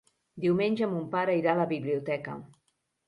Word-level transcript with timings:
Diumenge 0.45 0.87
mon 0.93 1.05
pare 1.15 1.37
irà 1.41 1.53
a 1.53 1.59
la 1.63 1.69
biblioteca. 1.75 2.39